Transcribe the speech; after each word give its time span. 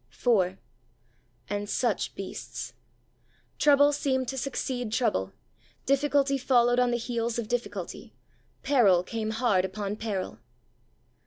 IV 0.11 0.57
And 1.47 1.69
such 1.69 2.15
beasts! 2.15 2.73
Trouble 3.59 3.93
seemed 3.93 4.27
to 4.29 4.37
succeed 4.39 4.91
trouble; 4.91 5.31
difficulty 5.85 6.39
followed 6.39 6.79
on 6.79 6.89
the 6.89 6.97
heels 6.97 7.37
of 7.37 7.47
difficulty; 7.47 8.11
peril 8.63 9.03
came 9.03 9.29
hard 9.29 9.63
upon 9.63 9.95
peril. 9.97 10.39